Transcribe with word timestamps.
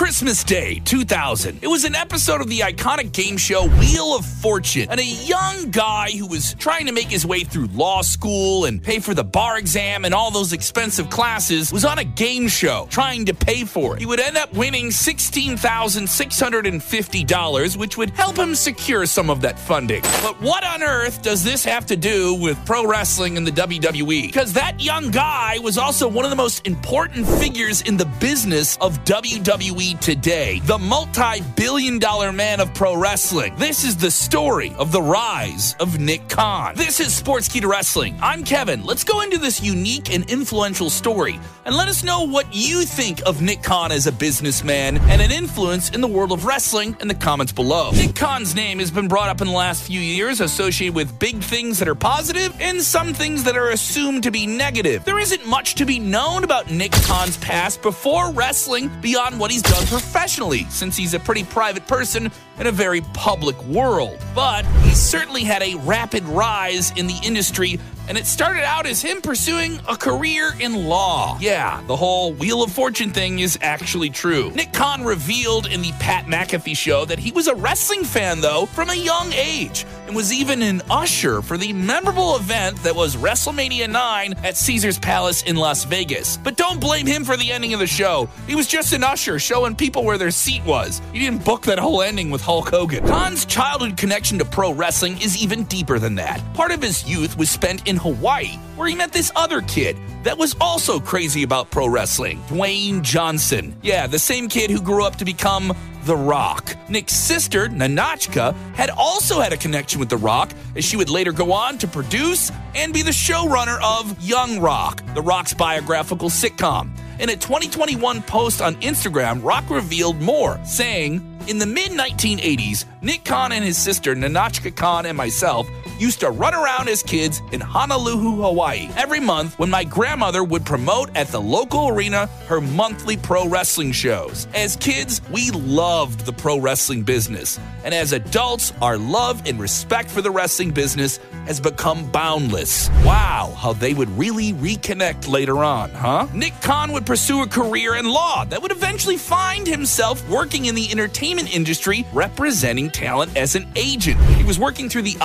Christmas 0.00 0.42
Day 0.42 0.80
2000. 0.86 1.58
It 1.60 1.66
was 1.66 1.84
an 1.84 1.94
episode 1.94 2.40
of 2.40 2.48
the 2.48 2.60
iconic 2.60 3.12
game 3.12 3.36
show 3.36 3.68
Wheel 3.68 4.16
of 4.16 4.24
Fortune, 4.24 4.86
and 4.88 4.98
a 4.98 5.04
young 5.04 5.70
guy 5.70 6.10
who 6.12 6.26
was 6.26 6.54
trying 6.54 6.86
to 6.86 6.92
make 6.92 7.08
his 7.08 7.26
way 7.26 7.40
through 7.40 7.66
law 7.66 8.00
school 8.00 8.64
and 8.64 8.82
pay 8.82 8.98
for 8.98 9.12
the 9.12 9.22
bar 9.22 9.58
exam 9.58 10.06
and 10.06 10.14
all 10.14 10.30
those 10.30 10.54
expensive 10.54 11.10
classes 11.10 11.70
was 11.70 11.84
on 11.84 11.98
a 11.98 12.04
game 12.04 12.48
show 12.48 12.86
trying 12.88 13.26
to 13.26 13.34
pay 13.34 13.66
for 13.66 13.94
it. 13.94 14.00
He 14.00 14.06
would 14.06 14.20
end 14.20 14.38
up 14.38 14.50
winning 14.54 14.86
$16,650, 14.86 17.76
which 17.76 17.98
would 17.98 18.08
help 18.10 18.38
him 18.38 18.54
secure 18.54 19.04
some 19.04 19.28
of 19.28 19.42
that 19.42 19.58
funding. 19.58 20.00
But 20.22 20.40
what 20.40 20.64
on 20.64 20.82
earth 20.82 21.20
does 21.20 21.44
this 21.44 21.62
have 21.64 21.84
to 21.86 21.96
do 21.96 22.36
with 22.36 22.56
pro 22.64 22.86
wrestling 22.86 23.36
and 23.36 23.46
the 23.46 23.52
WWE? 23.52 24.22
Because 24.22 24.54
that 24.54 24.80
young 24.80 25.10
guy 25.10 25.58
was 25.58 25.76
also 25.76 26.08
one 26.08 26.24
of 26.24 26.30
the 26.30 26.36
most 26.36 26.66
important 26.66 27.28
figures 27.28 27.82
in 27.82 27.98
the 27.98 28.06
business 28.18 28.78
of 28.78 29.04
WWE 29.04 29.89
today, 29.94 30.60
the 30.64 30.78
multi 30.78 31.40
billion 31.56 31.98
dollar 31.98 32.32
man 32.32 32.60
of 32.60 32.72
pro 32.74 32.96
wrestling. 32.96 33.54
This 33.56 33.84
is 33.84 33.96
the 33.96 34.10
story 34.10 34.74
of 34.78 34.92
the 34.92 35.02
rise 35.02 35.74
of 35.80 35.98
Nick 35.98 36.28
Khan. 36.28 36.74
This 36.76 37.00
is 37.00 37.08
Sportskeeda 37.08 37.68
Wrestling. 37.68 38.18
I'm 38.22 38.44
Kevin. 38.44 38.84
Let's 38.84 39.04
go 39.04 39.20
into 39.22 39.38
this 39.38 39.62
unique 39.62 40.12
and 40.14 40.28
influential 40.30 40.90
story 40.90 41.40
and 41.64 41.74
let 41.74 41.88
us 41.88 42.02
know 42.04 42.24
what 42.26 42.46
you 42.54 42.82
think 42.82 43.20
of 43.26 43.42
Nick 43.42 43.62
Khan 43.62 43.92
as 43.92 44.06
a 44.06 44.12
businessman 44.12 44.98
and 44.98 45.20
an 45.20 45.30
influence 45.30 45.90
in 45.90 46.00
the 46.00 46.08
world 46.08 46.32
of 46.32 46.44
wrestling 46.44 46.96
in 47.00 47.08
the 47.08 47.14
comments 47.14 47.52
below. 47.52 47.90
Nick 47.92 48.14
Khan's 48.14 48.54
name 48.54 48.78
has 48.78 48.90
been 48.90 49.08
brought 49.08 49.28
up 49.28 49.40
in 49.40 49.46
the 49.46 49.52
last 49.52 49.82
few 49.82 50.00
years 50.00 50.40
associated 50.40 50.94
with 50.94 51.18
big 51.18 51.42
things 51.42 51.78
that 51.78 51.88
are 51.88 51.94
positive 51.94 52.54
and 52.60 52.80
some 52.80 53.14
things 53.14 53.44
that 53.44 53.56
are 53.56 53.70
assumed 53.70 54.22
to 54.22 54.30
be 54.30 54.46
negative. 54.46 55.04
There 55.04 55.18
isn't 55.18 55.46
much 55.46 55.74
to 55.76 55.84
be 55.84 55.98
known 55.98 56.44
about 56.44 56.70
Nick 56.70 56.92
Khan's 56.92 57.36
past 57.38 57.82
before 57.82 58.30
wrestling 58.32 58.90
beyond 59.00 59.38
what 59.38 59.50
he's 59.50 59.62
done 59.62 59.79
professionally, 59.86 60.66
since 60.68 60.96
he's 60.96 61.14
a 61.14 61.18
pretty 61.20 61.44
private 61.44 61.86
person 61.86 62.30
in 62.58 62.66
a 62.66 62.72
very 62.72 63.00
public 63.14 63.60
world. 63.64 64.18
But 64.34 64.64
he 64.82 64.90
certainly 64.90 65.44
had 65.44 65.62
a 65.62 65.74
rapid 65.76 66.24
rise 66.24 66.90
in 66.92 67.06
the 67.06 67.18
industry 67.24 67.78
and 68.10 68.18
it 68.18 68.26
started 68.26 68.64
out 68.64 68.86
as 68.86 69.00
him 69.00 69.20
pursuing 69.20 69.78
a 69.88 69.96
career 69.96 70.52
in 70.58 70.88
law. 70.88 71.38
Yeah, 71.40 71.80
the 71.86 71.94
whole 71.94 72.32
Wheel 72.32 72.64
of 72.64 72.72
Fortune 72.72 73.10
thing 73.10 73.38
is 73.38 73.56
actually 73.62 74.10
true. 74.10 74.50
Nick 74.50 74.72
Khan 74.72 75.04
revealed 75.04 75.68
in 75.68 75.80
the 75.80 75.92
Pat 76.00 76.24
McAfee 76.26 76.76
show 76.76 77.04
that 77.04 77.20
he 77.20 77.30
was 77.30 77.46
a 77.46 77.54
wrestling 77.54 78.02
fan, 78.02 78.40
though, 78.40 78.66
from 78.66 78.90
a 78.90 78.96
young 78.96 79.32
age, 79.32 79.86
and 80.10 80.16
was 80.16 80.32
even 80.32 80.60
an 80.60 80.82
usher 80.90 81.40
for 81.40 81.56
the 81.56 81.72
memorable 81.72 82.34
event 82.34 82.76
that 82.78 82.96
was 82.96 83.14
WrestleMania 83.14 83.88
9 83.88 84.34
at 84.42 84.56
Caesars 84.56 84.98
Palace 84.98 85.44
in 85.44 85.54
Las 85.54 85.84
Vegas. 85.84 86.36
But 86.36 86.56
don't 86.56 86.80
blame 86.80 87.06
him 87.06 87.24
for 87.24 87.36
the 87.36 87.52
ending 87.52 87.74
of 87.74 87.78
the 87.78 87.86
show. 87.86 88.28
He 88.48 88.56
was 88.56 88.66
just 88.66 88.92
an 88.92 89.04
usher 89.04 89.38
showing 89.38 89.76
people 89.76 90.02
where 90.02 90.18
their 90.18 90.32
seat 90.32 90.64
was. 90.64 91.00
He 91.12 91.20
didn't 91.20 91.44
book 91.44 91.62
that 91.66 91.78
whole 91.78 92.02
ending 92.02 92.28
with 92.28 92.40
Hulk 92.40 92.70
Hogan. 92.70 93.06
Khan's 93.06 93.44
childhood 93.44 93.96
connection 93.96 94.36
to 94.40 94.44
pro 94.44 94.72
wrestling 94.72 95.16
is 95.20 95.40
even 95.40 95.62
deeper 95.64 96.00
than 96.00 96.16
that. 96.16 96.42
Part 96.54 96.72
of 96.72 96.82
his 96.82 97.08
youth 97.08 97.38
was 97.38 97.48
spent 97.48 97.86
in 97.86 97.96
Hawaii, 97.96 98.56
where 98.74 98.88
he 98.88 98.96
met 98.96 99.12
this 99.12 99.30
other 99.36 99.60
kid 99.60 99.96
that 100.24 100.36
was 100.36 100.56
also 100.60 100.98
crazy 100.98 101.44
about 101.44 101.70
pro 101.70 101.88
wrestling 101.88 102.40
Dwayne 102.48 103.02
Johnson. 103.02 103.76
Yeah, 103.80 104.08
the 104.08 104.18
same 104.18 104.48
kid 104.48 104.72
who 104.72 104.82
grew 104.82 105.04
up 105.04 105.16
to 105.16 105.24
become 105.24 105.72
The 106.04 106.16
Rock. 106.16 106.76
Nick's 106.88 107.14
sister, 107.14 107.68
Nahnatchka, 107.68 108.54
had 108.74 108.90
also 108.90 109.40
had 109.40 109.52
a 109.52 109.56
connection 109.56 110.00
with 110.00 110.08
The 110.08 110.16
Rock, 110.16 110.50
as 110.74 110.84
she 110.84 110.96
would 110.96 111.10
later 111.10 111.32
go 111.32 111.52
on 111.52 111.78
to 111.78 111.86
produce 111.86 112.50
and 112.74 112.92
be 112.92 113.02
the 113.02 113.10
showrunner 113.10 113.78
of 113.82 114.18
Young 114.22 114.60
Rock, 114.60 115.02
The 115.14 115.22
Rock's 115.22 115.52
biographical 115.52 116.30
sitcom. 116.30 116.90
In 117.18 117.28
a 117.28 117.36
2021 117.36 118.22
post 118.22 118.62
on 118.62 118.76
Instagram, 118.76 119.44
Rock 119.44 119.68
revealed 119.68 120.20
more, 120.22 120.58
saying, 120.64 121.20
In 121.48 121.58
the 121.58 121.66
mid 121.66 121.90
1980s, 121.90 122.86
Nick 123.02 123.24
Khan 123.24 123.52
and 123.52 123.62
his 123.62 123.76
sister, 123.76 124.14
Nahnatchka 124.14 124.74
Khan, 124.74 125.04
and 125.04 125.18
myself 125.18 125.68
used 126.00 126.20
to 126.20 126.30
run 126.30 126.54
around 126.54 126.88
as 126.88 127.02
kids 127.02 127.42
in 127.52 127.60
Honolulu, 127.60 128.42
Hawaii. 128.42 128.88
Every 128.96 129.20
month, 129.20 129.58
when 129.58 129.68
my 129.68 129.84
grandmother 129.84 130.42
would 130.42 130.64
promote 130.64 131.14
at 131.14 131.28
the 131.28 131.40
local 131.40 131.88
arena 131.88 132.26
her 132.48 132.60
monthly 132.60 133.16
pro 133.16 133.46
wrestling 133.46 133.92
shows. 133.92 134.48
As 134.54 134.76
kids, 134.76 135.20
we 135.30 135.50
loved 135.50 136.24
the 136.24 136.32
pro 136.32 136.58
wrestling 136.58 137.02
business. 137.02 137.60
And 137.84 137.94
as 137.94 138.12
adults, 138.12 138.72
our 138.80 138.96
love 138.96 139.46
and 139.46 139.60
respect 139.60 140.10
for 140.10 140.22
the 140.22 140.30
wrestling 140.30 140.70
business 140.70 141.18
has 141.46 141.60
become 141.60 142.10
boundless. 142.10 142.88
Wow, 143.04 143.54
how 143.56 143.72
they 143.72 143.94
would 143.94 144.08
really 144.18 144.52
reconnect 144.52 145.28
later 145.28 145.64
on, 145.64 145.90
huh? 145.90 146.26
Nick 146.34 146.54
Khan 146.60 146.92
would 146.92 147.06
pursue 147.06 147.42
a 147.42 147.46
career 147.46 147.96
in 147.96 148.06
law 148.06 148.44
that 148.44 148.60
would 148.60 148.72
eventually 148.72 149.16
find 149.16 149.66
himself 149.66 150.26
working 150.28 150.66
in 150.66 150.74
the 150.74 150.90
entertainment 150.90 151.54
industry 151.54 152.06
representing 152.12 152.90
talent 152.90 153.36
as 153.36 153.54
an 153.54 153.66
agent. 153.76 154.20
He 154.36 154.44
was 154.44 154.58
working 154.58 154.88
through 154.88 155.02
the 155.02 155.16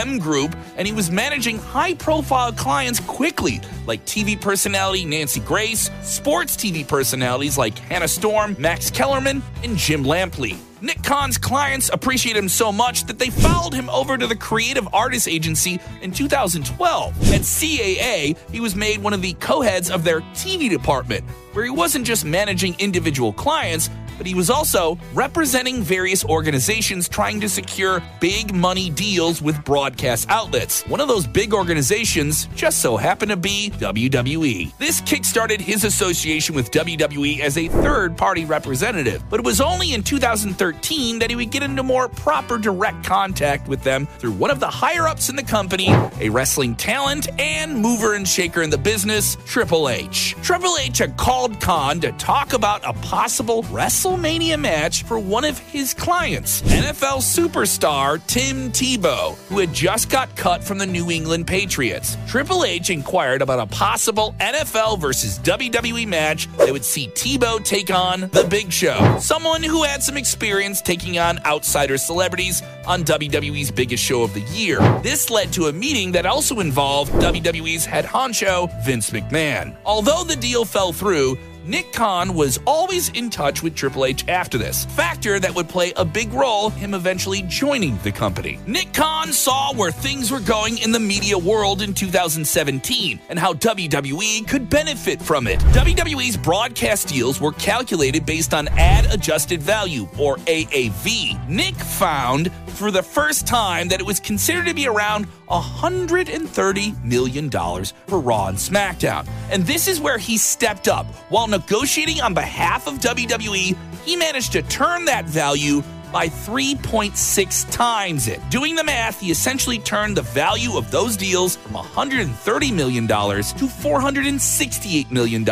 ICM 0.00 0.20
Group, 0.20 0.56
and 0.76 0.86
he 0.86 0.92
was 0.92 1.10
managing 1.10 1.58
high 1.58 1.94
profile 1.94 2.52
clients 2.52 3.00
quickly, 3.00 3.60
like 3.86 4.04
TV 4.06 4.40
personality 4.40 5.04
Nancy 5.04 5.40
Grace, 5.40 5.90
sports 6.02 6.56
TV 6.56 6.86
personalities 6.86 7.58
like 7.58 7.78
Hannah 7.78 8.08
Storm, 8.08 8.56
Max 8.58 8.90
Kellerman, 8.90 9.42
and 9.62 9.76
Jim 9.76 10.04
Lampley. 10.04 10.56
Nick 10.82 11.02
Khan's 11.02 11.36
clients 11.36 11.90
appreciate 11.92 12.34
him 12.34 12.48
so 12.48 12.72
much 12.72 13.04
that 13.04 13.18
they 13.18 13.28
followed 13.28 13.74
him 13.74 13.90
over 13.90 14.16
to 14.16 14.26
the 14.26 14.34
Creative 14.34 14.88
Artists 14.94 15.28
Agency 15.28 15.78
in 16.00 16.10
2012. 16.10 17.32
At 17.34 17.40
CAA, 17.42 18.38
he 18.50 18.60
was 18.60 18.74
made 18.74 19.02
one 19.02 19.12
of 19.12 19.20
the 19.20 19.34
co 19.34 19.60
heads 19.60 19.90
of 19.90 20.04
their 20.04 20.20
TV 20.32 20.70
department, 20.70 21.22
where 21.52 21.64
he 21.64 21.70
wasn't 21.70 22.06
just 22.06 22.24
managing 22.24 22.74
individual 22.78 23.30
clients, 23.34 23.90
but 24.20 24.26
he 24.26 24.34
was 24.34 24.50
also 24.50 24.98
representing 25.14 25.82
various 25.82 26.26
organizations 26.26 27.08
trying 27.08 27.40
to 27.40 27.48
secure 27.48 28.02
big 28.20 28.54
money 28.54 28.90
deals 28.90 29.40
with 29.40 29.64
broadcast 29.64 30.28
outlets. 30.28 30.86
One 30.88 31.00
of 31.00 31.08
those 31.08 31.26
big 31.26 31.54
organizations 31.54 32.44
just 32.54 32.82
so 32.82 32.98
happened 32.98 33.30
to 33.30 33.38
be 33.38 33.70
WWE. 33.78 34.76
This 34.76 35.00
kickstarted 35.00 35.58
his 35.58 35.84
association 35.84 36.54
with 36.54 36.70
WWE 36.70 37.40
as 37.40 37.56
a 37.56 37.68
third 37.68 38.14
party 38.14 38.44
representative, 38.44 39.24
but 39.30 39.40
it 39.40 39.46
was 39.46 39.58
only 39.58 39.94
in 39.94 40.02
2013 40.02 41.18
that 41.18 41.30
he 41.30 41.36
would 41.36 41.50
get 41.50 41.62
into 41.62 41.82
more 41.82 42.06
proper 42.06 42.58
direct 42.58 43.02
contact 43.02 43.68
with 43.68 43.82
them 43.82 44.04
through 44.18 44.32
one 44.32 44.50
of 44.50 44.60
the 44.60 44.68
higher 44.68 45.08
ups 45.08 45.30
in 45.30 45.36
the 45.36 45.42
company, 45.42 45.88
a 46.20 46.28
wrestling 46.28 46.76
talent 46.76 47.26
and 47.40 47.74
mover 47.74 48.12
and 48.12 48.28
shaker 48.28 48.60
in 48.60 48.68
the 48.68 48.76
business, 48.76 49.38
Triple 49.46 49.88
H. 49.88 50.36
Triple 50.42 50.76
H 50.78 50.98
had 50.98 51.16
called 51.16 51.58
Khan 51.58 52.00
to 52.00 52.12
talk 52.12 52.52
about 52.52 52.82
a 52.84 52.92
possible 53.00 53.64
wrestling 53.70 54.09
WrestleMania 54.10 54.58
match 54.58 55.04
for 55.04 55.18
one 55.18 55.44
of 55.44 55.58
his 55.58 55.94
clients, 55.94 56.62
NFL 56.62 57.18
superstar 57.18 58.24
Tim 58.26 58.72
Tebow, 58.72 59.36
who 59.48 59.60
had 59.60 59.72
just 59.72 60.10
got 60.10 60.34
cut 60.34 60.64
from 60.64 60.78
the 60.78 60.86
New 60.86 61.10
England 61.10 61.46
Patriots. 61.46 62.16
Triple 62.26 62.64
H 62.64 62.90
inquired 62.90 63.40
about 63.40 63.60
a 63.60 63.66
possible 63.66 64.34
NFL 64.40 64.98
versus 64.98 65.38
WWE 65.38 66.08
match 66.08 66.48
that 66.56 66.72
would 66.72 66.84
see 66.84 67.06
Tebow 67.08 67.64
take 67.64 67.92
on 67.92 68.22
The 68.32 68.46
Big 68.50 68.72
Show, 68.72 69.16
someone 69.20 69.62
who 69.62 69.84
had 69.84 70.02
some 70.02 70.16
experience 70.16 70.82
taking 70.82 71.18
on 71.18 71.38
outsider 71.44 71.96
celebrities 71.96 72.62
on 72.86 73.04
WWE's 73.04 73.70
biggest 73.70 74.02
show 74.02 74.22
of 74.24 74.34
the 74.34 74.40
year. 74.52 74.80
This 75.02 75.30
led 75.30 75.52
to 75.52 75.66
a 75.66 75.72
meeting 75.72 76.10
that 76.12 76.26
also 76.26 76.58
involved 76.58 77.12
WWE's 77.12 77.84
head 77.84 78.04
honcho, 78.04 78.68
Vince 78.84 79.10
McMahon. 79.10 79.76
Although 79.84 80.24
the 80.24 80.36
deal 80.36 80.64
fell 80.64 80.92
through, 80.92 81.38
Nick 81.64 81.92
Khan 81.92 82.34
was 82.34 82.58
always 82.66 83.10
in 83.10 83.28
touch 83.28 83.62
with 83.62 83.74
Triple 83.74 84.06
H 84.06 84.26
after 84.28 84.56
this, 84.56 84.86
factor 84.86 85.38
that 85.38 85.54
would 85.54 85.68
play 85.68 85.92
a 85.96 86.04
big 86.04 86.32
role 86.32 86.70
him 86.70 86.94
eventually 86.94 87.42
joining 87.42 87.98
the 87.98 88.10
company. 88.10 88.58
Nick 88.66 88.94
Khan 88.94 89.32
saw 89.32 89.72
where 89.74 89.90
things 89.90 90.30
were 90.30 90.40
going 90.40 90.78
in 90.78 90.90
the 90.90 90.98
media 90.98 91.36
world 91.36 91.82
in 91.82 91.92
2017 91.92 93.20
and 93.28 93.38
how 93.38 93.52
WWE 93.54 94.48
could 94.48 94.70
benefit 94.70 95.20
from 95.20 95.46
it. 95.46 95.58
WWE's 95.72 96.36
broadcast 96.36 97.08
deals 97.08 97.40
were 97.40 97.52
calculated 97.52 98.24
based 98.24 98.54
on 98.54 98.68
ad 98.78 99.12
adjusted 99.12 99.62
value 99.62 100.08
or 100.18 100.36
AAV. 100.38 101.48
Nick 101.48 101.74
found 101.74 102.50
for 102.68 102.90
the 102.90 103.02
first 103.02 103.46
time 103.46 103.88
that 103.88 104.00
it 104.00 104.06
was 104.06 104.18
considered 104.20 104.64
to 104.64 104.72
be 104.72 104.86
around 104.86 105.26
$130 105.50 107.04
million 107.04 107.50
for 107.50 108.20
Raw 108.20 108.46
and 108.46 108.56
SmackDown. 108.56 109.28
And 109.50 109.64
this 109.64 109.88
is 109.88 110.00
where 110.00 110.16
he 110.16 110.38
stepped 110.38 110.88
up. 110.88 111.06
While 111.28 111.48
negotiating 111.50 112.20
on 112.20 112.34
behalf 112.34 112.86
of 112.86 112.94
WWE, 112.94 113.76
he 114.04 114.16
managed 114.16 114.52
to 114.52 114.62
turn 114.62 115.04
that 115.06 115.24
value 115.26 115.82
by 116.12 116.28
3.6 116.28 117.70
times 117.70 118.28
it. 118.28 118.40
Doing 118.50 118.74
the 118.74 118.84
math, 118.84 119.20
he 119.20 119.30
essentially 119.30 119.78
turned 119.78 120.16
the 120.16 120.22
value 120.22 120.76
of 120.76 120.90
those 120.90 121.16
deals 121.16 121.56
from 121.56 121.72
$130 121.72 122.72
million 122.74 123.06
to 123.06 123.14
$468 123.14 125.10
million 125.10 125.48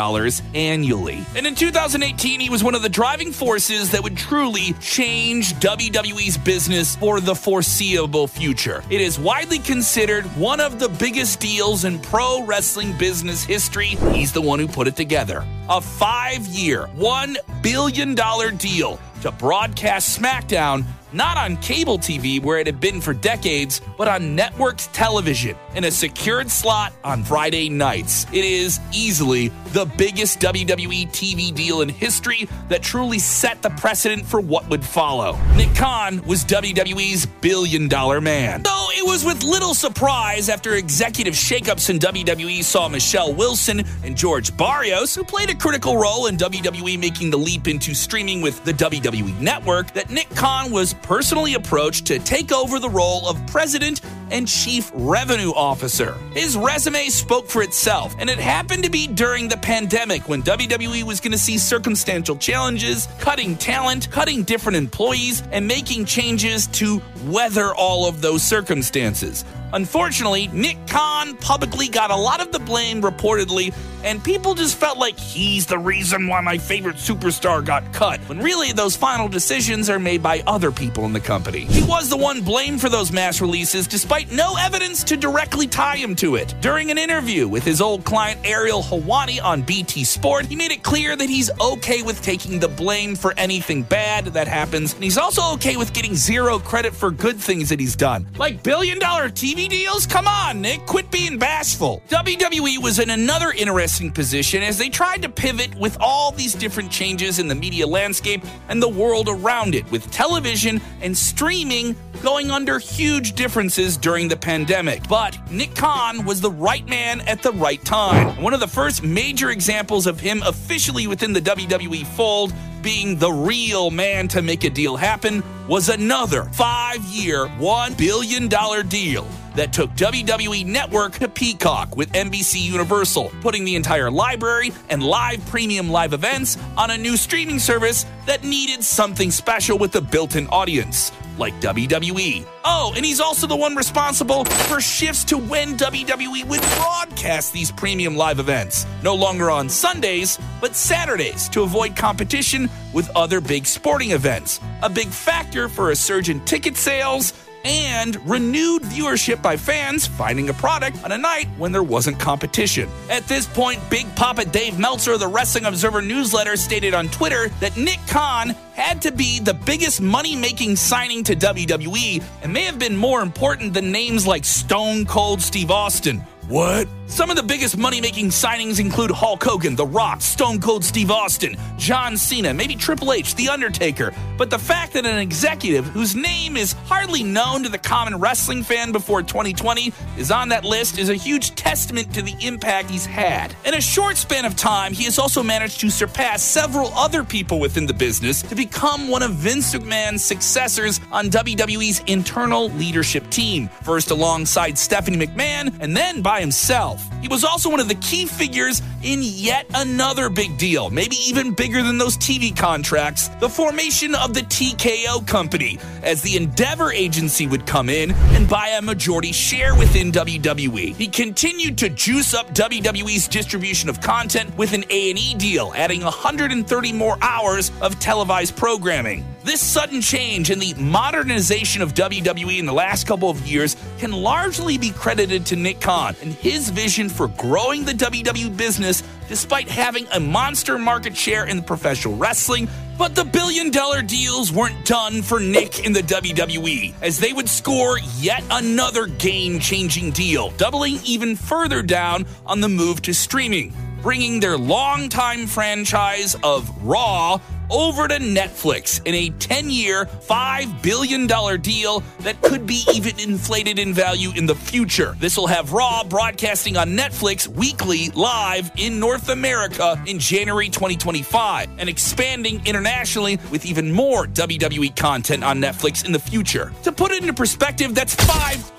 annually. 0.54 1.24
And 1.36 1.46
in 1.46 1.54
2018, 1.54 2.40
he 2.40 2.50
was 2.50 2.64
one 2.64 2.74
of 2.74 2.82
the 2.82 2.88
driving 2.88 3.32
forces 3.32 3.90
that 3.90 4.02
would 4.02 4.16
truly 4.16 4.72
change 4.80 5.54
WWE's 5.54 6.38
business 6.38 6.96
for 6.96 7.20
the 7.20 7.34
foreseeable 7.34 8.26
future. 8.26 8.82
It 8.90 9.00
is 9.00 9.18
widely 9.18 9.58
considered 9.58 10.24
one 10.36 10.60
of 10.60 10.78
the 10.78 10.88
biggest 10.88 11.40
deals 11.40 11.84
in 11.84 11.98
pro 12.00 12.42
wrestling 12.44 12.96
business 12.98 13.44
history. 13.44 13.96
He's 14.12 14.32
the 14.32 14.42
one 14.42 14.58
who 14.58 14.68
put 14.68 14.88
it 14.88 14.96
together. 14.96 15.46
A 15.68 15.80
five 15.80 16.46
year, 16.46 16.88
$1 16.96 17.62
billion 17.62 18.14
deal 18.56 18.98
to 19.22 19.32
broadcast 19.32 20.20
SmackDown 20.20 20.84
not 21.12 21.36
on 21.36 21.56
cable 21.58 21.98
TV 21.98 22.42
where 22.42 22.58
it 22.58 22.66
had 22.66 22.80
been 22.80 23.00
for 23.00 23.14
decades, 23.14 23.80
but 23.96 24.08
on 24.08 24.36
networked 24.36 24.90
television 24.92 25.56
in 25.74 25.84
a 25.84 25.90
secured 25.90 26.50
slot 26.50 26.92
on 27.04 27.24
Friday 27.24 27.68
nights. 27.68 28.26
It 28.32 28.44
is 28.44 28.80
easily 28.92 29.48
the 29.72 29.84
biggest 29.96 30.40
WWE 30.40 31.08
TV 31.08 31.54
deal 31.54 31.80
in 31.82 31.88
history 31.88 32.48
that 32.68 32.82
truly 32.82 33.18
set 33.18 33.62
the 33.62 33.70
precedent 33.70 34.24
for 34.26 34.40
what 34.40 34.68
would 34.68 34.84
follow. 34.84 35.38
Nick 35.56 35.74
Khan 35.74 36.22
was 36.26 36.44
WWE's 36.44 37.26
billion 37.26 37.88
dollar 37.88 38.20
man. 38.20 38.62
Though 38.62 38.88
it 38.96 39.06
was 39.06 39.24
with 39.24 39.42
little 39.42 39.74
surprise 39.74 40.48
after 40.48 40.74
executive 40.74 41.34
shakeups 41.34 41.90
in 41.90 41.98
WWE 41.98 42.62
saw 42.64 42.88
Michelle 42.88 43.32
Wilson 43.32 43.84
and 44.04 44.16
George 44.16 44.56
Barrios, 44.56 45.14
who 45.14 45.24
played 45.24 45.50
a 45.50 45.54
critical 45.54 45.96
role 45.96 46.26
in 46.26 46.36
WWE 46.36 46.98
making 46.98 47.30
the 47.30 47.36
leap 47.36 47.68
into 47.68 47.94
streaming 47.94 48.40
with 48.40 48.62
the 48.64 48.72
WWE 48.72 49.38
network, 49.40 49.92
that 49.94 50.10
Nick 50.10 50.28
Khan 50.30 50.70
was 50.70 50.94
personally 51.02 51.54
approached 51.54 52.06
to 52.06 52.18
take 52.18 52.52
over 52.52 52.78
the 52.78 52.88
role 52.88 53.28
of 53.28 53.44
president 53.46 54.00
and 54.30 54.46
chief 54.46 54.90
revenue 54.94 55.52
officer. 55.52 56.14
His 56.34 56.56
resume 56.56 57.08
spoke 57.08 57.48
for 57.48 57.62
itself, 57.62 58.14
and 58.18 58.28
it 58.28 58.38
happened 58.38 58.84
to 58.84 58.90
be 58.90 59.06
during 59.06 59.48
the 59.48 59.56
pandemic 59.56 60.28
when 60.28 60.42
WWE 60.42 61.02
was 61.04 61.20
going 61.20 61.32
to 61.32 61.38
see 61.38 61.58
circumstantial 61.58 62.36
challenges, 62.36 63.08
cutting 63.18 63.56
talent, 63.56 64.10
cutting 64.10 64.42
different 64.42 64.76
employees, 64.76 65.42
and 65.50 65.66
making 65.66 66.04
changes 66.04 66.66
to 66.68 67.00
weather 67.26 67.74
all 67.74 68.08
of 68.08 68.20
those 68.20 68.42
circumstances. 68.42 69.44
Unfortunately, 69.72 70.48
Nick 70.48 70.78
Khan 70.86 71.36
publicly 71.36 71.88
got 71.88 72.10
a 72.10 72.16
lot 72.16 72.40
of 72.40 72.52
the 72.52 72.58
blame 72.58 73.02
reportedly, 73.02 73.74
and 74.02 74.22
people 74.22 74.54
just 74.54 74.76
felt 74.76 74.96
like 74.96 75.18
he's 75.18 75.66
the 75.66 75.78
reason 75.78 76.26
why 76.26 76.40
my 76.40 76.56
favorite 76.56 76.96
superstar 76.96 77.64
got 77.64 77.92
cut, 77.92 78.20
when 78.28 78.38
really 78.38 78.72
those 78.72 78.96
final 78.96 79.28
decisions 79.28 79.90
are 79.90 79.98
made 79.98 80.22
by 80.22 80.42
other 80.46 80.70
people 80.70 81.04
in 81.04 81.12
the 81.12 81.20
company. 81.20 81.66
He 81.66 81.82
was 81.82 82.08
the 82.08 82.16
one 82.16 82.40
blamed 82.40 82.80
for 82.80 82.88
those 82.88 83.12
mass 83.12 83.40
releases 83.40 83.86
despite 83.86 84.32
no 84.32 84.56
evidence 84.58 85.04
to 85.04 85.16
directly 85.16 85.66
tie 85.66 85.96
him 85.96 86.14
to 86.16 86.36
it. 86.36 86.54
During 86.60 86.90
an 86.90 86.96
interview 86.96 87.46
with 87.46 87.64
his 87.64 87.80
old 87.80 88.04
client 88.04 88.40
Ariel 88.44 88.82
Helwani 88.82 89.42
on 89.42 89.62
BT 89.62 90.04
Sport, 90.04 90.46
he 90.46 90.56
made 90.56 90.70
it 90.70 90.82
clear 90.82 91.14
that 91.16 91.28
he's 91.28 91.50
okay 91.60 92.02
with 92.02 92.22
taking 92.22 92.58
the 92.58 92.68
blame 92.68 93.14
for 93.14 93.34
anything 93.36 93.82
bad 93.82 94.26
that 94.26 94.48
happens, 94.48 94.94
and 94.94 95.04
he's 95.04 95.18
also 95.18 95.52
okay 95.54 95.76
with 95.76 95.92
getting 95.92 96.14
zero 96.14 96.58
credit 96.58 96.94
for 96.94 97.10
good 97.10 97.36
things 97.36 97.68
that 97.68 97.80
he's 97.80 97.96
done. 97.96 98.26
Like 98.38 98.62
billion 98.62 98.98
dollar 98.98 99.28
TV 99.28 99.57
TV 99.58 99.68
deals? 99.68 100.06
Come 100.06 100.28
on, 100.28 100.60
Nick, 100.60 100.86
quit 100.86 101.10
being 101.10 101.36
bashful. 101.36 102.00
WWE 102.10 102.80
was 102.80 103.00
in 103.00 103.10
another 103.10 103.50
interesting 103.50 104.12
position 104.12 104.62
as 104.62 104.78
they 104.78 104.88
tried 104.88 105.20
to 105.22 105.28
pivot 105.28 105.74
with 105.74 105.96
all 106.00 106.30
these 106.30 106.54
different 106.54 106.92
changes 106.92 107.40
in 107.40 107.48
the 107.48 107.56
media 107.56 107.84
landscape 107.84 108.44
and 108.68 108.80
the 108.80 108.88
world 108.88 109.28
around 109.28 109.74
it, 109.74 109.90
with 109.90 110.08
television 110.12 110.80
and 111.00 111.16
streaming 111.16 111.96
going 112.22 112.52
under 112.52 112.78
huge 112.78 113.32
differences 113.32 113.96
during 113.96 114.28
the 114.28 114.36
pandemic. 114.36 115.08
But 115.08 115.36
Nick 115.50 115.74
Khan 115.74 116.24
was 116.24 116.40
the 116.40 116.52
right 116.52 116.86
man 116.88 117.20
at 117.22 117.42
the 117.42 117.52
right 117.52 117.84
time. 117.84 118.40
One 118.40 118.54
of 118.54 118.60
the 118.60 118.68
first 118.68 119.02
major 119.02 119.50
examples 119.50 120.06
of 120.06 120.20
him 120.20 120.40
officially 120.46 121.08
within 121.08 121.32
the 121.32 121.40
WWE 121.40 122.06
fold 122.06 122.52
being 122.80 123.18
the 123.18 123.32
real 123.32 123.90
man 123.90 124.28
to 124.28 124.40
make 124.40 124.62
a 124.62 124.70
deal 124.70 124.96
happen 124.96 125.42
was 125.66 125.88
another 125.88 126.44
five 126.44 127.04
year, 127.06 127.46
$1 127.58 127.98
billion 127.98 128.48
deal 128.88 129.26
that 129.58 129.72
took 129.72 129.90
WWE 129.90 130.64
Network 130.64 131.14
to 131.14 131.28
Peacock 131.28 131.96
with 131.96 132.12
NBC 132.12 132.60
Universal, 132.60 133.32
putting 133.40 133.64
the 133.64 133.74
entire 133.74 134.08
library 134.08 134.72
and 134.88 135.02
live 135.02 135.44
premium 135.46 135.90
live 135.90 136.12
events 136.12 136.56
on 136.76 136.92
a 136.92 136.96
new 136.96 137.16
streaming 137.16 137.58
service 137.58 138.06
that 138.26 138.44
needed 138.44 138.84
something 138.84 139.32
special 139.32 139.76
with 139.76 139.96
a 139.96 140.00
built 140.00 140.36
in 140.36 140.46
audience 140.46 141.10
like 141.38 141.54
WWE. 141.60 142.44
Oh, 142.64 142.92
and 142.96 143.04
he's 143.04 143.20
also 143.20 143.46
the 143.46 143.56
one 143.56 143.74
responsible 143.74 144.44
for 144.44 144.80
shifts 144.80 145.24
to 145.24 145.38
when 145.38 145.76
WWE 145.76 146.44
would 146.44 146.60
broadcast 146.60 147.52
these 147.52 147.72
premium 147.72 148.16
live 148.16 148.38
events. 148.38 148.86
No 149.02 149.14
longer 149.14 149.50
on 149.50 149.68
Sundays, 149.68 150.38
but 150.60 150.74
Saturdays 150.74 151.48
to 151.50 151.62
avoid 151.62 151.96
competition 151.96 152.68
with 152.92 153.10
other 153.16 153.40
big 153.40 153.66
sporting 153.66 154.12
events. 154.12 154.60
A 154.82 154.90
big 154.90 155.08
factor 155.08 155.68
for 155.68 155.90
a 155.90 155.96
surge 155.96 156.28
in 156.28 156.40
ticket 156.44 156.76
sales 156.76 157.32
and 157.68 158.16
renewed 158.28 158.82
viewership 158.82 159.42
by 159.42 159.56
fans 159.56 160.06
finding 160.06 160.48
a 160.48 160.54
product 160.54 161.04
on 161.04 161.12
a 161.12 161.18
night 161.18 161.46
when 161.58 161.70
there 161.70 161.82
wasn't 161.82 162.18
competition. 162.18 162.88
At 163.10 163.28
this 163.28 163.46
point, 163.46 163.78
Big 163.90 164.06
Papa 164.16 164.46
Dave 164.46 164.78
Meltzer 164.78 165.12
of 165.12 165.20
the 165.20 165.28
Wrestling 165.28 165.66
Observer 165.66 166.00
newsletter 166.00 166.56
stated 166.56 166.94
on 166.94 167.08
Twitter 167.08 167.48
that 167.60 167.76
Nick 167.76 167.98
Khan 168.08 168.50
had 168.72 169.02
to 169.02 169.12
be 169.12 169.38
the 169.38 169.52
biggest 169.52 170.00
money 170.00 170.34
making 170.34 170.76
signing 170.76 171.22
to 171.24 171.36
WWE 171.36 172.22
and 172.42 172.52
may 172.52 172.62
have 172.62 172.78
been 172.78 172.96
more 172.96 173.20
important 173.20 173.74
than 173.74 173.92
names 173.92 174.26
like 174.26 174.46
Stone 174.46 175.04
Cold 175.04 175.42
Steve 175.42 175.70
Austin. 175.70 176.20
What? 176.48 176.88
Some 177.08 177.30
of 177.30 177.36
the 177.36 177.42
biggest 177.42 177.78
money 177.78 178.02
making 178.02 178.28
signings 178.28 178.78
include 178.78 179.10
Hulk 179.10 179.42
Hogan, 179.42 179.74
The 179.74 179.86
Rock, 179.86 180.20
Stone 180.20 180.60
Cold 180.60 180.84
Steve 180.84 181.10
Austin, 181.10 181.56
John 181.78 182.18
Cena, 182.18 182.52
maybe 182.52 182.76
Triple 182.76 183.14
H, 183.14 183.34
The 183.34 183.48
Undertaker. 183.48 184.12
But 184.36 184.50
the 184.50 184.58
fact 184.58 184.92
that 184.92 185.06
an 185.06 185.18
executive 185.18 185.86
whose 185.86 186.14
name 186.14 186.56
is 186.58 186.74
hardly 186.84 187.22
known 187.22 187.62
to 187.62 187.70
the 187.70 187.78
common 187.78 188.20
wrestling 188.20 188.62
fan 188.62 188.92
before 188.92 189.22
2020 189.22 189.90
is 190.18 190.30
on 190.30 190.50
that 190.50 190.64
list 190.64 190.98
is 190.98 191.08
a 191.08 191.14
huge 191.14 191.54
testament 191.54 192.12
to 192.12 192.20
the 192.20 192.36
impact 192.46 192.90
he's 192.90 193.06
had. 193.06 193.56
In 193.64 193.72
a 193.72 193.80
short 193.80 194.18
span 194.18 194.44
of 194.44 194.54
time, 194.54 194.92
he 194.92 195.04
has 195.04 195.18
also 195.18 195.42
managed 195.42 195.80
to 195.80 195.90
surpass 195.90 196.42
several 196.42 196.92
other 196.94 197.24
people 197.24 197.58
within 197.58 197.86
the 197.86 197.94
business 197.94 198.42
to 198.42 198.54
become 198.54 199.08
one 199.08 199.22
of 199.22 199.32
Vince 199.32 199.74
McMahon's 199.74 200.22
successors 200.22 201.00
on 201.10 201.30
WWE's 201.30 202.00
internal 202.06 202.68
leadership 202.72 203.28
team, 203.30 203.68
first 203.82 204.10
alongside 204.10 204.76
Stephanie 204.78 205.26
McMahon 205.26 205.74
and 205.80 205.96
then 205.96 206.20
by 206.20 206.40
himself. 206.40 206.97
He 207.20 207.28
was 207.28 207.44
also 207.44 207.70
one 207.70 207.80
of 207.80 207.88
the 207.88 207.94
key 207.96 208.26
figures 208.26 208.82
in 209.02 209.20
yet 209.22 209.66
another 209.74 210.28
big 210.28 210.58
deal, 210.58 210.90
maybe 210.90 211.16
even 211.16 211.52
bigger 211.52 211.82
than 211.82 211.98
those 211.98 212.16
TV 212.16 212.56
contracts 212.56 213.28
the 213.40 213.48
formation 213.48 214.14
of 214.14 214.34
the 214.34 214.40
TKO 214.40 215.26
Company, 215.26 215.78
as 216.02 216.22
the 216.22 216.36
Endeavor 216.36 216.92
Agency 216.92 217.46
would 217.46 217.66
come 217.66 217.88
in 217.88 218.12
and 218.12 218.48
buy 218.48 218.68
a 218.68 218.82
majority 218.82 219.32
share 219.32 219.74
within 219.74 220.10
WWE. 220.12 220.94
He 220.94 221.06
continued 221.06 221.78
to 221.78 221.88
juice 221.88 222.34
up 222.34 222.52
WWE's 222.54 223.28
distribution 223.28 223.88
of 223.88 224.00
content 224.00 224.56
with 224.56 224.72
an 224.72 224.84
A&E 224.90 225.34
deal, 225.34 225.72
adding 225.76 226.02
130 226.02 226.92
more 226.92 227.18
hours 227.22 227.70
of 227.80 227.98
televised 227.98 228.56
programming. 228.56 229.24
This 229.44 229.60
sudden 229.60 230.00
change 230.00 230.50
in 230.50 230.58
the 230.58 230.74
modernization 230.74 231.80
of 231.80 231.94
WWE 231.94 232.58
in 232.58 232.66
the 232.66 232.72
last 232.72 233.06
couple 233.06 233.30
of 233.30 233.46
years 233.46 233.76
can 233.98 234.10
largely 234.10 234.78
be 234.78 234.90
credited 234.90 235.46
to 235.46 235.56
Nick 235.56 235.80
Khan 235.80 236.16
and 236.22 236.32
his 236.34 236.70
vision 236.70 237.08
for 237.08 237.28
growing 237.28 237.84
the 237.84 237.92
WWE 237.92 238.56
business 238.56 239.04
despite 239.28 239.68
having 239.68 240.06
a 240.12 240.18
monster 240.18 240.76
market 240.76 241.16
share 241.16 241.46
in 241.46 241.62
professional 241.62 242.16
wrestling. 242.16 242.68
But 242.98 243.14
the 243.14 243.24
billion 243.24 243.70
dollar 243.70 244.02
deals 244.02 244.52
weren't 244.52 244.84
done 244.84 245.22
for 245.22 245.38
Nick 245.38 245.84
in 245.86 245.92
the 245.92 246.00
WWE, 246.00 246.94
as 247.00 247.20
they 247.20 247.32
would 247.32 247.48
score 247.48 248.00
yet 248.16 248.42
another 248.50 249.06
game 249.06 249.60
changing 249.60 250.10
deal, 250.10 250.50
doubling 250.52 250.98
even 251.04 251.36
further 251.36 251.80
down 251.80 252.26
on 252.44 252.60
the 252.60 252.68
move 252.68 253.02
to 253.02 253.14
streaming, 253.14 253.72
bringing 254.02 254.40
their 254.40 254.58
longtime 254.58 255.46
franchise 255.46 256.34
of 256.42 256.68
Raw 256.84 257.38
over 257.70 258.08
to 258.08 258.16
Netflix 258.16 259.00
in 259.06 259.14
a 259.14 259.30
10 259.38 259.70
year, 259.70 260.06
$5 260.06 260.82
billion 260.82 261.26
deal 261.60 262.02
that 262.20 262.40
could 262.42 262.66
be 262.66 262.84
even 262.94 263.18
inflated 263.18 263.78
in 263.78 263.92
value 263.92 264.30
in 264.36 264.46
the 264.46 264.54
future. 264.54 265.16
This 265.18 265.36
will 265.36 265.46
have 265.46 265.72
Raw 265.72 266.04
broadcasting 266.04 266.76
on 266.76 266.90
Netflix 266.90 267.46
weekly 267.46 268.10
live 268.10 268.70
in 268.76 268.98
North 268.98 269.28
America 269.28 270.02
in 270.06 270.18
January 270.18 270.68
2025 270.68 271.68
and 271.78 271.88
expanding 271.88 272.60
internationally 272.66 273.38
with 273.50 273.66
even 273.66 273.92
more 273.92 274.26
WWE 274.26 274.94
content 274.96 275.44
on 275.44 275.60
Netflix 275.60 276.04
in 276.04 276.12
the 276.12 276.18
future. 276.18 276.72
To 276.84 276.92
put 276.92 277.12
it 277.12 277.22
into 277.22 277.34
perspective, 277.34 277.94
that's 277.94 278.14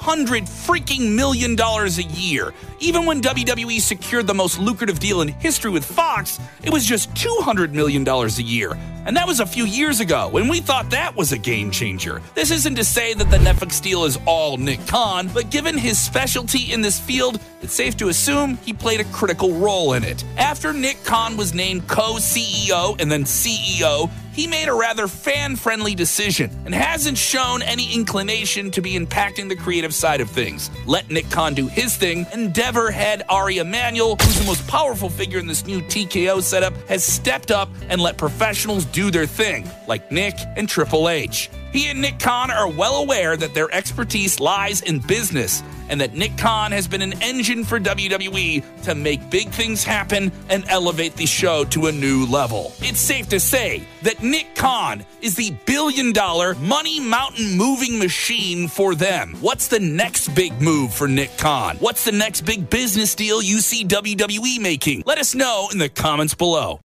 500 0.09 0.45
freaking 0.45 1.13
million 1.13 1.55
dollars 1.55 1.99
a 1.99 2.03
year. 2.03 2.51
Even 2.79 3.05
when 3.05 3.21
WWE 3.21 3.79
secured 3.79 4.25
the 4.25 4.33
most 4.33 4.57
lucrative 4.57 4.97
deal 4.97 5.21
in 5.21 5.27
history 5.27 5.69
with 5.69 5.85
Fox, 5.85 6.39
it 6.63 6.71
was 6.71 6.83
just 6.83 7.13
$200 7.13 7.73
million 7.73 8.07
a 8.07 8.27
year. 8.41 8.75
And 9.05 9.15
that 9.15 9.27
was 9.27 9.39
a 9.39 9.45
few 9.45 9.65
years 9.65 9.99
ago, 9.99 10.27
when 10.29 10.47
we 10.47 10.61
thought 10.61 10.89
that 10.89 11.15
was 11.15 11.31
a 11.31 11.37
game 11.37 11.69
changer. 11.69 12.23
This 12.33 12.49
isn't 12.49 12.73
to 12.75 12.83
say 12.83 13.13
that 13.13 13.29
the 13.29 13.37
Netflix 13.37 13.79
deal 13.79 14.03
is 14.05 14.17
all 14.25 14.57
Nick 14.57 14.83
Khan, 14.87 15.29
but 15.31 15.51
given 15.51 15.77
his 15.77 15.99
specialty 15.99 16.73
in 16.73 16.81
this 16.81 16.99
field, 16.99 17.39
it's 17.61 17.73
safe 17.73 17.95
to 17.97 18.09
assume 18.09 18.57
he 18.65 18.73
played 18.73 19.01
a 19.01 19.05
critical 19.05 19.53
role 19.53 19.93
in 19.93 20.03
it. 20.03 20.23
After 20.37 20.73
Nick 20.73 21.03
Khan 21.03 21.37
was 21.37 21.53
named 21.53 21.87
co 21.87 22.13
CEO 22.15 22.99
and 22.99 23.11
then 23.11 23.25
CEO, 23.25 24.09
he 24.39 24.47
made 24.47 24.69
a 24.69 24.73
rather 24.73 25.09
fan 25.09 25.57
friendly 25.57 25.93
decision 25.93 26.49
and 26.63 26.73
hasn't 26.73 27.17
shown 27.17 27.61
any 27.61 27.93
inclination 27.93 28.71
to 28.71 28.81
be 28.81 28.97
impacting 28.97 29.49
the 29.49 29.55
creative 29.55 29.93
side 29.93 30.21
of 30.21 30.29
things. 30.29 30.71
Let 30.85 31.11
Nick 31.11 31.29
Khan 31.29 31.53
do 31.53 31.67
his 31.67 31.97
thing. 31.97 32.25
Endeavor 32.31 32.89
head 32.89 33.23
Ari 33.27 33.57
Emanuel, 33.57 34.15
who's 34.15 34.39
the 34.39 34.45
most 34.45 34.65
powerful 34.65 35.09
figure 35.09 35.39
in 35.39 35.47
this 35.47 35.65
new 35.65 35.81
TKO 35.81 36.41
setup, 36.41 36.73
has 36.87 37.03
stepped 37.03 37.51
up 37.51 37.67
and 37.89 37.99
let 37.99 38.17
professionals 38.17 38.85
do 38.85 39.11
their 39.11 39.25
thing, 39.25 39.69
like 39.87 40.09
Nick 40.09 40.35
and 40.55 40.69
Triple 40.69 41.09
H. 41.09 41.49
He 41.71 41.89
and 41.89 42.01
Nick 42.01 42.19
Khan 42.19 42.51
are 42.51 42.69
well 42.69 42.95
aware 42.95 43.37
that 43.37 43.53
their 43.53 43.71
expertise 43.73 44.39
lies 44.39 44.81
in 44.81 44.99
business 44.99 45.63
and 45.89 46.01
that 46.01 46.13
Nick 46.13 46.37
Khan 46.37 46.71
has 46.71 46.87
been 46.87 47.01
an 47.01 47.21
engine 47.21 47.63
for 47.63 47.79
WWE 47.79 48.83
to 48.83 48.95
make 48.95 49.29
big 49.29 49.49
things 49.49 49.83
happen 49.83 50.31
and 50.49 50.63
elevate 50.67 51.15
the 51.15 51.25
show 51.25 51.63
to 51.65 51.87
a 51.87 51.91
new 51.91 52.25
level. 52.27 52.71
It's 52.79 52.99
safe 52.99 53.27
to 53.29 53.39
say 53.39 53.83
that 54.03 54.21
Nick 54.23 54.55
Khan 54.55 55.03
is 55.21 55.35
the 55.35 55.51
billion 55.65 56.13
dollar 56.13 56.55
money 56.55 56.99
mountain 56.99 57.57
moving 57.57 57.97
machine 57.97 58.67
for 58.67 58.95
them. 58.95 59.35
What's 59.41 59.67
the 59.67 59.79
next 59.79 60.29
big 60.29 60.61
move 60.61 60.93
for 60.93 61.07
Nick 61.07 61.37
Khan? 61.37 61.77
What's 61.77 62.05
the 62.05 62.11
next 62.11 62.41
big 62.41 62.69
business 62.69 63.15
deal 63.15 63.41
you 63.41 63.59
see 63.59 63.83
WWE 63.83 64.59
making? 64.59 65.03
Let 65.05 65.17
us 65.17 65.33
know 65.33 65.69
in 65.71 65.79
the 65.79 65.89
comments 65.89 66.35
below. 66.35 66.77